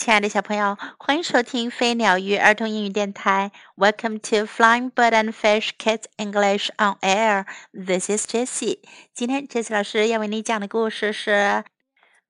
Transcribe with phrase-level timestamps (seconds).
[0.00, 3.52] 亲爱的小朋友，欢迎收听飞鸟鱼儿童英语电台。
[3.76, 7.44] Welcome to Flying Bird and Fish Kids English on Air.
[7.74, 8.78] This is Jessie.
[9.12, 11.64] 今天 Jessie 老师要为你讲的故事是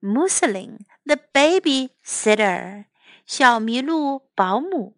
[0.05, 2.85] 《Mooseling the Baby Sitter》
[3.25, 4.97] 小麋鹿保姆。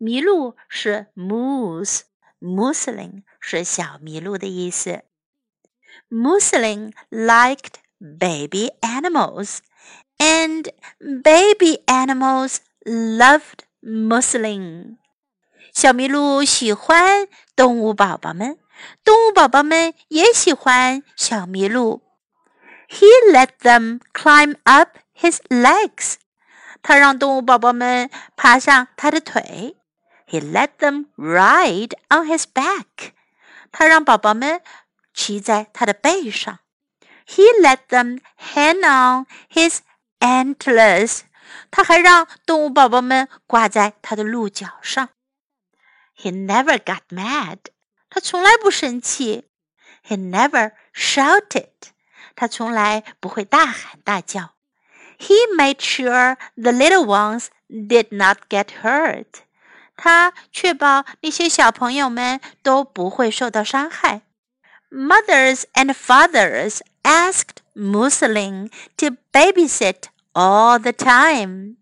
[0.00, 5.04] 麋鹿是 moose，Mooseling 是小麋鹿的意思。
[6.10, 9.58] Mooseling liked baby animals
[10.18, 10.70] and
[11.00, 14.96] baby animals loved Mooseling。
[15.72, 18.58] 小麋鹿喜欢动物宝宝们，
[19.04, 22.02] 动物宝宝们也喜欢小麋鹿。
[22.88, 26.14] He let them climb up his legs.
[26.82, 29.76] 他让动物宝宝们爬上他的腿。
[30.28, 33.12] He let them ride on his back.
[33.70, 34.60] 他让宝宝们
[35.12, 36.60] 骑在他的背上。
[37.26, 38.20] He let them
[38.54, 39.80] hang on his
[40.19, 41.21] antlers，
[41.69, 45.09] 他还让动物宝宝们挂在他的鹿角上。
[46.17, 47.57] He never got mad，
[48.09, 49.49] 他从来不生气。
[50.07, 51.69] He never shouted，
[52.35, 54.55] 他从来不会大喊大叫。
[55.19, 59.27] He made sure the little ones did not get hurt，
[59.95, 64.21] 他确保那些小朋友们都不会受到伤害。
[64.89, 71.76] Mothers and fathers asked Mooseling to babysit all the time.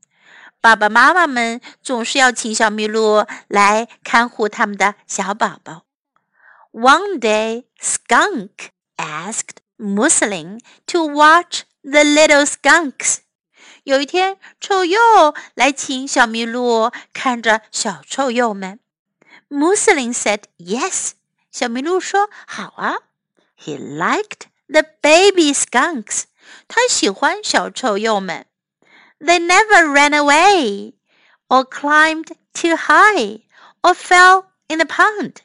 [0.61, 5.85] 爸爸妈妈们总是要请小麋鹿来看护他们的小宝宝。
[6.73, 13.19] One day, Skunk asked Mooseling to watch the little skunks.
[13.85, 18.81] 有一天，臭鼬来请小麋鹿看着小臭鼬们。
[19.49, 21.13] Mooseling said yes.
[21.51, 22.97] 小麋鹿说：“好啊。”
[23.63, 26.25] He liked the baby skunks.
[26.69, 28.47] 他喜欢小臭鼬们。
[29.19, 30.95] They never ran away,
[31.49, 33.43] or climbed too high,
[33.81, 35.37] or fell in the pond.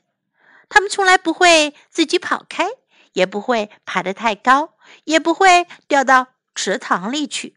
[0.67, 2.67] 他们从来不会自己跑开，
[3.13, 4.75] 也不会爬得太高，
[5.05, 7.55] 也不会掉到池塘里去。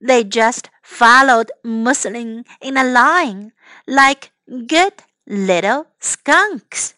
[0.00, 3.52] They just followed Mooseling in a line,
[3.86, 6.90] like good little skunks.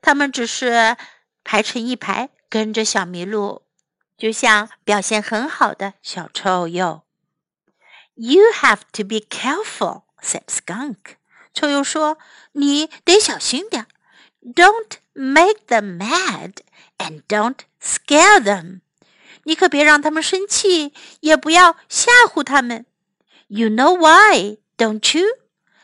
[0.00, 0.96] 他们只是
[1.42, 3.62] 排成一排，跟着小麋鹿。
[4.16, 7.02] 就像表现很好的小臭鼬。
[8.14, 11.16] You have to be careful," said Skunk.
[11.54, 12.18] 臭鼬说
[12.52, 13.86] ：“你得小心点
[14.42, 16.54] Don't make them mad,
[16.98, 18.80] and don't scare them.
[19.44, 22.86] 你可别让他们生气，也不要吓唬他们。
[23.46, 25.26] You know why, don't you?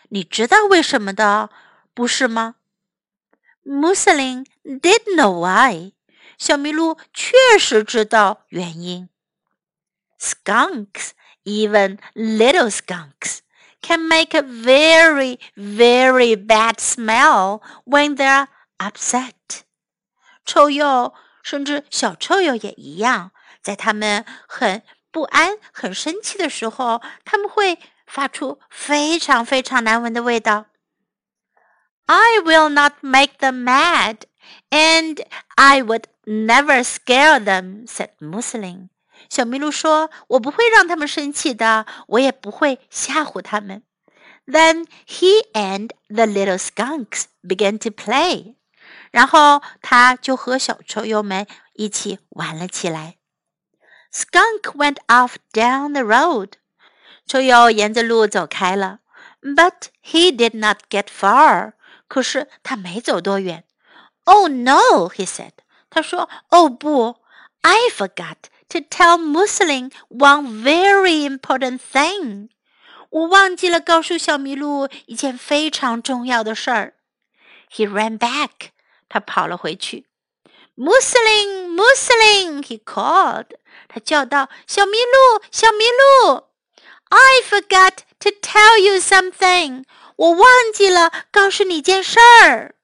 [0.08, 1.50] 你知道为什么的，
[1.94, 2.56] 不是吗
[3.64, 5.93] ？Muslin did know why.
[6.38, 9.08] 小麋鹿确实知道原因。
[10.18, 11.10] Skunks,
[11.44, 13.40] even little skunks,
[13.82, 19.32] can make a very, very bad smell when they're upset.
[20.46, 21.12] 臭鼬，
[21.42, 30.66] 甚至小臭鼬也一样，在它们很不安、很生气的时候，它们会发出非常非常难闻的味道。
[32.06, 34.18] I will not make them mad,
[34.70, 35.24] And
[35.56, 38.88] I would never scare them," said Mooseling.
[39.30, 43.82] 小麋鹿说：“我不会让他们生气的，我也不会吓唬他们。”
[44.46, 48.56] Then he and the little skunks began to play.
[49.10, 53.16] 然后他就和小臭鼬们一起玩了起来。
[54.12, 56.52] Skunk went off down the road.
[57.26, 59.00] 臭鼬沿着路走开了。
[59.40, 61.72] But he did not get far.
[62.06, 63.64] 可是他没走多远。
[64.24, 65.52] Oh no, he said.
[65.90, 67.16] 他说：“哦不
[67.60, 68.36] ，I forgot
[68.68, 72.48] to tell Mooseling one very important thing." thing。”
[73.10, 76.94] 我忘记了告诉小麋鹿一件非常重要的事儿。
[77.70, 78.48] He ran back.
[78.48, 78.50] back，
[79.08, 80.06] 他跑了回去。
[80.76, 83.44] Mooseling, Mooseling, he called.
[83.44, 83.50] called，
[83.86, 86.48] 他叫道：“小麋鹿，小麋鹿
[87.10, 89.84] ，I forgot to tell you something.
[90.16, 92.74] 我忘记了告诉你件事儿。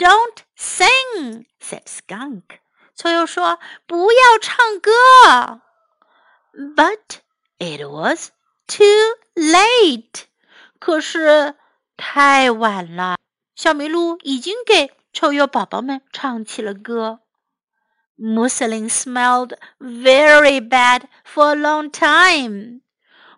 [0.00, 2.60] don't sing," said Skunk.
[2.96, 5.60] 臭鼬说：“不要唱歌。”
[6.74, 7.20] But
[7.58, 8.30] it was
[8.66, 8.84] too
[9.34, 10.24] late.
[10.78, 11.54] 可是
[11.98, 13.18] 太晚了，
[13.54, 17.20] 小麋鹿已经给臭鼬宝宝们唱起了歌。
[18.18, 22.80] Mooseling smelled very bad for a long time.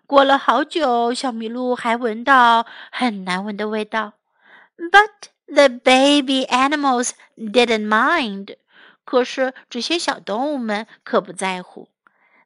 [0.05, 4.13] 过了好久，小麋鹿还闻到很难闻的味道。
[4.77, 8.56] But the baby animals didn't mind.
[9.04, 11.88] 可是这些小动物们可不在乎。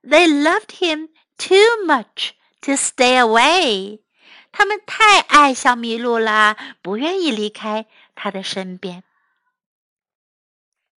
[0.03, 4.01] They loved him too much to stay away.
[4.53, 9.03] 他们太爱小麋鹿啦，不愿意离开它的身边。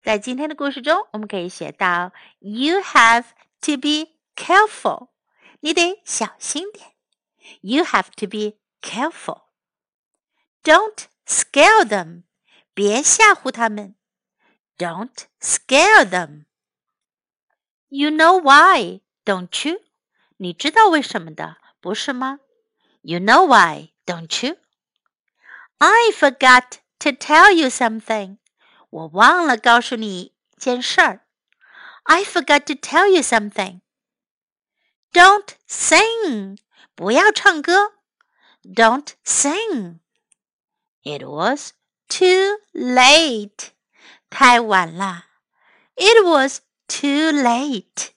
[0.02, 3.24] 在今天的故事中，我们可以学到：You have
[3.62, 5.08] to be careful，
[5.60, 6.92] 你得小心点。
[7.60, 9.44] You have to be careful.
[10.62, 12.22] Don't scare them，
[12.74, 13.94] 别吓唬他们。
[14.76, 16.46] Don't scare them.
[17.88, 19.80] You know why, don't you?
[20.36, 22.40] 你知道为什么的，不是吗？
[23.02, 24.56] you know why, don't you?
[25.78, 28.38] I forgot to tell you something.
[28.90, 31.26] 我忘了告诉你件事儿。
[32.04, 33.80] I forgot to tell you something.
[35.12, 36.58] Don't sing.
[36.94, 37.92] 不要唱歌。
[38.62, 40.00] Don't sing.
[41.09, 41.73] It was
[42.07, 43.73] too late.
[44.29, 45.25] 太晚了。
[45.95, 48.13] It was too late.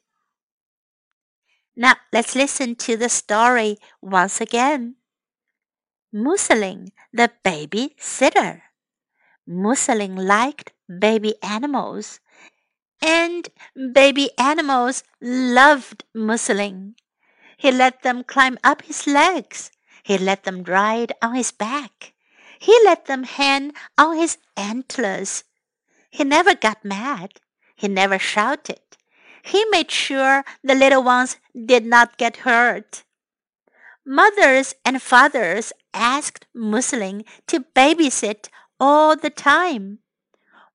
[1.74, 4.96] Now let's listen to the story once again.
[6.12, 8.64] Mooseling the baby sitter.
[9.48, 12.20] Mooseling liked baby animals,
[13.00, 16.92] and baby animals loved Mooseling.
[17.56, 19.70] He let them climb up his legs.
[20.02, 22.12] He let them ride on his back.
[22.62, 25.43] He let them hang on his antlers.
[26.11, 27.41] He never got mad.
[27.75, 28.79] He never shouted.
[29.43, 33.03] He made sure the little ones did not get hurt.
[34.06, 38.49] Mothers and fathers asked Mooseling to babysit
[38.79, 39.99] all the time.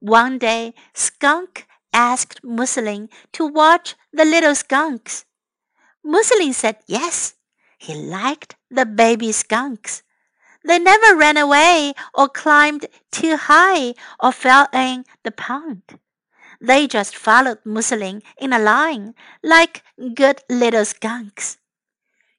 [0.02, 5.24] One day, Skunk asked Mooseling to watch the little skunks.
[6.06, 7.36] Mooseling said yes.
[7.78, 10.04] He liked the baby skunks.
[10.66, 15.84] They never ran away or climbed too high or fell in the pond.
[16.60, 19.14] They just followed Mooseling in a line
[19.44, 19.84] like
[20.16, 21.58] good little skunks.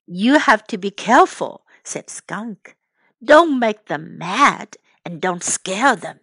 [0.06, 2.76] You have to be careful, said Skunk.
[3.22, 6.20] Don't make them mad and don't scare them.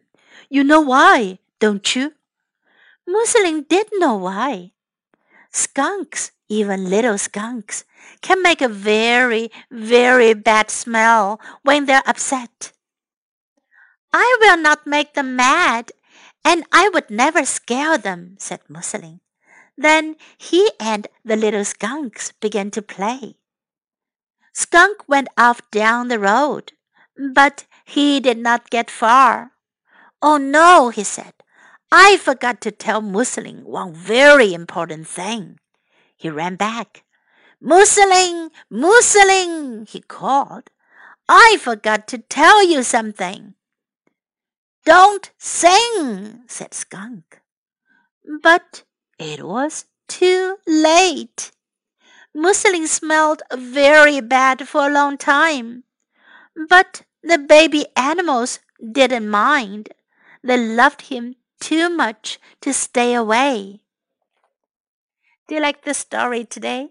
[0.50, 2.14] You know why, don't you?
[3.08, 4.72] Mooseling did know why.
[5.52, 7.84] Skunks, even little skunks,
[8.22, 12.72] can make a very, very bad smell when they're upset.
[14.14, 15.92] I will not make them mad
[16.46, 19.20] and I would never scare them, said Mooseling.
[19.76, 23.36] Then he and the little skunks began to play.
[24.54, 26.72] Skunk went off down the road,
[27.34, 29.52] but he did not get far.
[30.22, 31.34] Oh no, he said.
[31.92, 35.60] I forgot to tell Mooseling one very important thing.
[36.26, 37.04] He ran back.
[37.62, 40.72] Mooseling, Mooseling, he called.
[41.30, 43.54] I forgot to tell you something.
[44.86, 47.42] Don't sing, said Skunk.
[48.42, 48.86] But
[49.20, 51.52] it was too late.
[52.36, 55.84] Mooseling smelled very bad for a long time.
[56.68, 59.90] But the baby animals didn't mind.
[60.44, 63.85] They loved him too much to stay away.
[65.48, 66.90] Do you like the story today?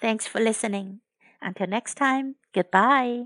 [0.00, 1.00] Thanks for listening.
[1.42, 3.24] Until next time, goodbye.